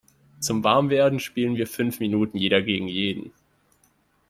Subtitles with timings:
[0.39, 3.31] Zum Warmwerden spielen wir fünf Minuten jeder gegen jeden.